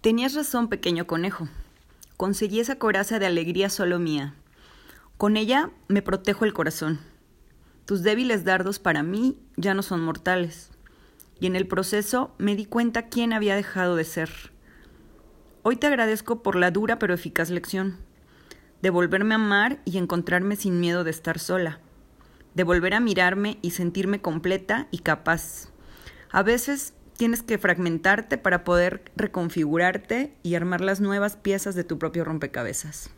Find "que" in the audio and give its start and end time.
27.42-27.58